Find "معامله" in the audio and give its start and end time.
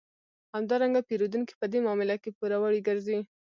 1.85-2.15